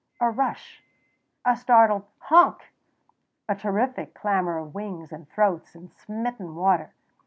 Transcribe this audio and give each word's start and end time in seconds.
A 0.19 0.31
rush, 0.31 0.81
a 1.45 1.55
startled 1.55 2.05
honk! 2.17 2.71
a 3.47 3.53
terrific 3.55 4.15
clamor 4.15 4.57
of 4.57 4.73
wings 4.73 5.11
and 5.11 5.29
throats 5.29 5.75
and 5.75 5.91
smitten 5.93 6.55
water. 6.55 6.91